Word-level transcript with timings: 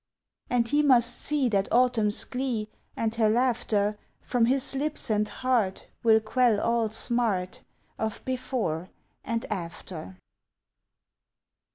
And 0.49 0.67
he 0.67 0.81
must 0.81 1.15
see 1.15 1.47
that 1.49 1.71
Autumn's 1.71 2.23
glee 2.23 2.69
And 2.97 3.13
her 3.13 3.29
laughter 3.29 3.99
From 4.19 4.45
his 4.45 4.73
lips 4.73 5.11
and 5.11 5.27
heart 5.29 5.85
will 6.01 6.19
quell 6.19 6.59
all 6.59 6.89
smart 6.89 7.61
Of 7.99 8.25
before 8.25 8.89
and 9.23 9.45
after! 9.51 10.17